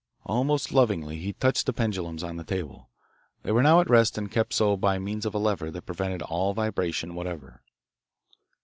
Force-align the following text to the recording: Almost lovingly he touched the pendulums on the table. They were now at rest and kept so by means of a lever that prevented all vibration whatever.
Almost 0.25 0.71
lovingly 0.71 1.19
he 1.19 1.33
touched 1.33 1.67
the 1.67 1.73
pendulums 1.73 2.23
on 2.23 2.35
the 2.35 2.43
table. 2.43 2.89
They 3.43 3.51
were 3.51 3.61
now 3.61 3.81
at 3.81 3.87
rest 3.87 4.17
and 4.17 4.31
kept 4.31 4.51
so 4.51 4.75
by 4.75 4.97
means 4.97 5.27
of 5.27 5.35
a 5.35 5.37
lever 5.37 5.69
that 5.69 5.83
prevented 5.85 6.23
all 6.23 6.55
vibration 6.55 7.13
whatever. 7.13 7.61